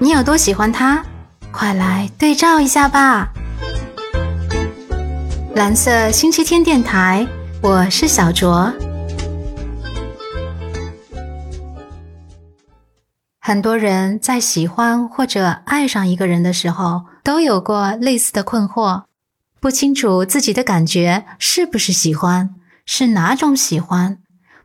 [0.00, 1.04] 你有多喜欢他？
[1.52, 3.32] 快来对照一下吧！
[5.54, 7.26] 蓝色星期天电台，
[7.62, 8.72] 我是小卓。
[13.38, 19.04] 很多人在喜欢或者爱上一个人的时候，都有过类似的困惑，
[19.60, 22.54] 不清楚自己的感觉是不是喜欢，
[22.84, 24.18] 是哪种喜欢，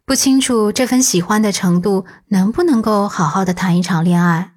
[0.05, 4.53] 不清楚这份喜欢的程度能不能够好好的谈一场恋爱。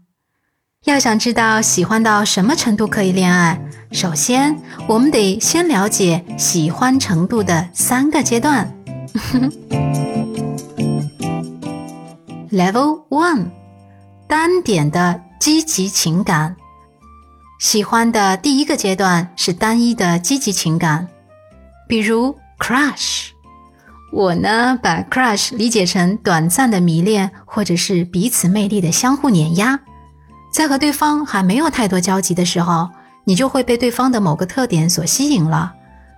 [0.85, 3.57] 要想知道喜欢到什么程度可以恋爱，
[3.93, 8.69] 首先我们得先了解喜欢程度的三个阶段。
[12.51, 13.47] Level One，
[14.27, 16.57] 单点的积极情感。
[17.61, 21.07] 喜欢的第一个阶段是单一的积极情感，
[21.89, 23.29] 比如 crush。
[24.13, 29.79] 我呢，把 crush 理解成短暂的迷恋，或者是彼此魅力的相互碾压。
[30.53, 32.89] 在和对方还没有太多交集的时候，
[33.25, 35.73] 你就会被对方的某个特点所吸引了，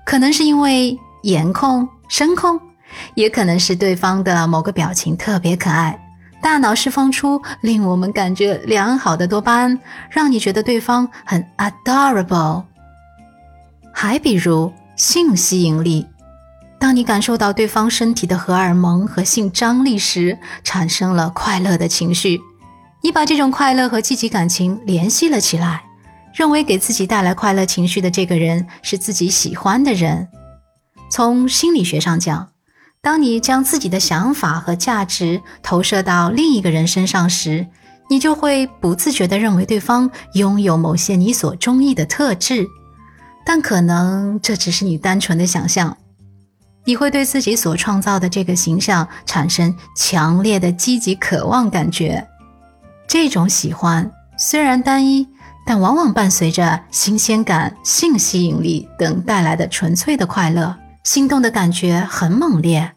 [0.05, 2.61] 可能是因为颜控、声控，
[3.15, 5.99] 也可能是对方的某个表情特别可爱，
[6.43, 9.79] 大脑释放出令我们感觉良好的多巴胺，
[10.11, 12.65] 让你觉得对方很 adorable。
[13.93, 16.05] 还比如性吸引力，
[16.81, 22.41] 当你感受到对方身体的荷尔蒙和性张力时，产生了快乐的情绪。
[23.05, 25.85] 你把这种快乐和积极感情联系了起来，
[26.33, 30.27] 认为给自己带来快乐情绪的这个人是自己喜欢的人。
[31.11, 32.49] 从心理学上讲，
[33.03, 37.67] 当你将自己的想法和价值投射到另一个人身上时，
[38.09, 42.67] 你就会不自觉地认为对方拥有某些你所中意的特质，
[43.45, 45.95] 但可能这只是你单纯的想象。
[46.87, 52.27] 你会对自己所创造的这个形象产生强烈的积极渴望感觉。
[53.15, 55.29] 这种喜欢虽然单一，
[55.65, 62.91] 但往往伴随着新鲜感、性吸引力等带来的纯粹的快乐，心动的感觉很猛烈。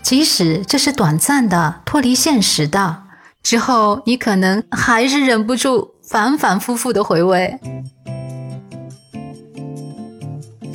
[0.00, 3.02] 即使这是短暂的、脱离现实的，
[3.42, 7.58] 之后你可能还是忍不住反反复复的回味。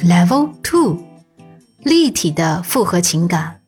[0.03, 0.97] Level Two，
[1.83, 3.58] 立体的复合情感。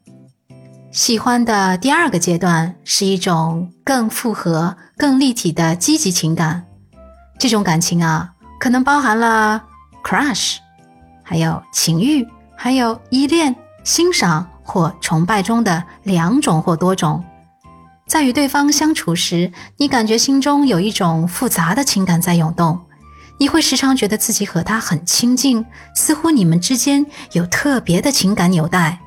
[0.92, 6.66] 喜欢的第二个阶段是一种更复合、更立体的积极情感。
[7.40, 8.30] 这种感情啊，
[8.60, 9.64] 可能包含了
[10.04, 10.58] crush，
[11.24, 17.24] 还有情欲，还有依恋、欣赏或崇拜中的两种或多种。
[18.06, 22.78] 在与对方相处时，你感觉心中有一种复杂的情感在涌动，
[23.38, 25.66] 你会时常觉得自己和他很亲近，
[25.96, 29.00] 似乎你们之间有特别的情感纽带。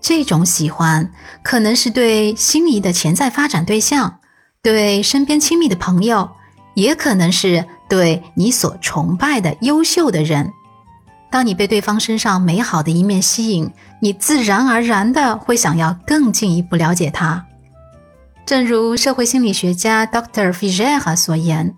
[0.00, 1.10] 这种喜欢
[1.42, 4.18] 可能是对心仪的潜在发展对象，
[4.62, 6.30] 对身边亲密的朋友，
[6.74, 10.50] 也可能是对你所崇拜的优秀的人。
[11.30, 17.46] 当你被对方身上美好的一面吸引，你自然而然的会想要更进一步了解他。
[18.44, 20.48] 正如社会心理学家 Dr.
[20.48, 21.76] f i g e r 所言，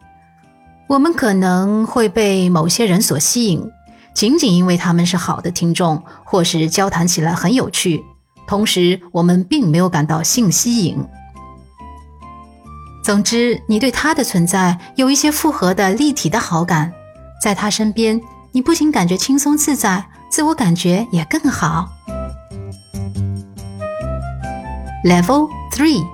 [0.86, 3.70] 我们可能会被某些人所吸引，
[4.14, 8.04] 仅仅因为他们是好的听众，或是交谈起来很有趣。
[8.46, 10.98] 同时，我们并没有感到性吸引。
[13.02, 16.92] 总之，你对他的存在有一些复合的立体的好感，
[17.42, 18.20] 在他身边，
[18.52, 21.88] 你不仅感觉轻松自在，自我感觉也更好。
[25.04, 26.04] Level Three，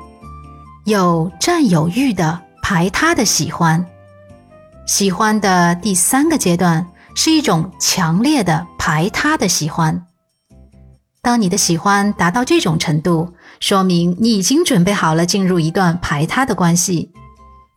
[0.87, 3.85] 有占有欲的排他的喜欢。
[4.87, 6.87] 喜欢的第三个阶段
[7.21, 10.07] 是一种强烈的排他的喜欢。
[11.21, 17.11] 当你的喜欢达到这种程度，说明你已经准备好了进入一段排他的关系。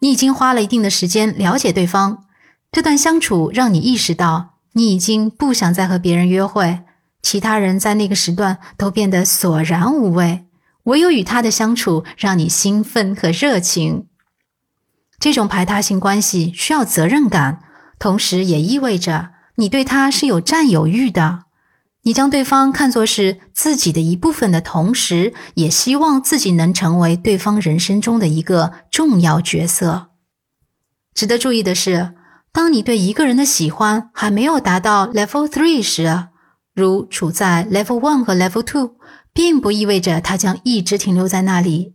[0.01, 2.25] 你已经花了一定的时间了解对方，
[2.71, 6.81] 这段相处让你意识到，你已经不想再和别人约会，
[7.23, 10.45] 其他人在那个时段都变得索然无味，
[10.83, 14.05] 唯有与他的相处让你兴奋和热情。
[15.19, 17.63] 这种排他性关系需要责任感，
[18.01, 21.43] 同时也意味着你对他是有占有欲的。
[22.01, 30.09] 你将对方看作是自己的一部分的同时，也希望自己能成为对方人生中的一个重要角色。
[31.13, 32.15] 值得注意的是，
[32.51, 36.29] 当你对一个人的喜欢还没有达到 Level Three 时，
[36.73, 38.95] 如处在 Level One 和 Level Two，
[39.31, 41.93] 并不意味着他将一直停留在那里。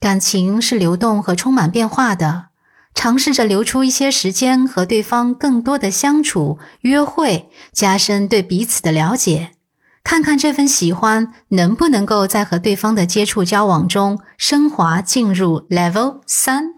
[0.00, 2.49] 感情是流动和充满变化的。
[2.94, 9.52] 尝试着留出一些时间和对方更多的相处、约会，加深对彼此的了解，
[10.04, 16.74] 看看这份喜欢能不能够在和对方的接触交往中升华进入 Level 三。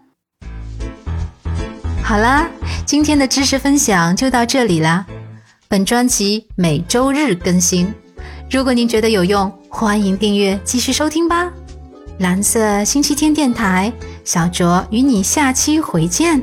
[2.01, 2.47] 好啦，
[2.85, 5.05] 今天的知识分享就到这里啦。
[5.67, 7.91] 本专辑每周日更新，
[8.51, 11.51] 如果您觉得有用，欢迎订阅继续收听吧。
[12.23, 13.91] 蓝色星期天电台，
[14.23, 16.41] 小卓与你下期回见。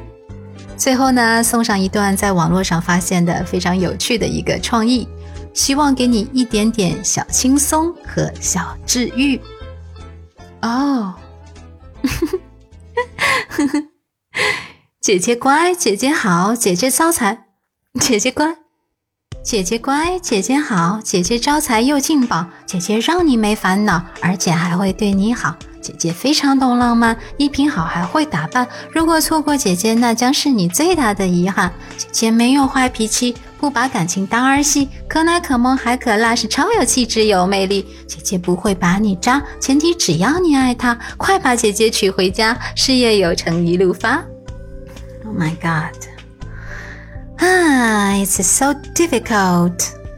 [0.77, 5.09] 最后呢，送上一段在网络上发现的非常有趣的一个创意，
[5.55, 9.41] 希望给你一点点小轻松和小治愈。
[10.61, 11.15] 哦，
[15.00, 17.44] 姐姐乖，姐姐好，姐姐招财，
[17.99, 18.55] 姐姐乖，
[19.43, 25.56] 姐姐乖，姐姐好，姐姐招财又进宝，姐姐让你没烦恼，而且还会对你好。
[25.81, 28.67] 姐姐非常懂浪漫，衣品好，还会打扮。
[28.93, 31.73] 如果错过姐姐，那将是你最大的遗憾。
[31.97, 37.87] 姐姐没有坏脾气，不把感情当儿戏，可奶可萌还可辣，是超有气质有魅力。
[38.06, 40.99] 姐姐不会把你渣，前提只要你爱她。
[41.17, 44.23] 快把姐姐娶回家，事业有成一路发。
[45.25, 45.97] Oh my god，
[47.38, 49.73] 啊，it's so difficult。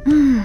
[0.07, 0.45] 嗯。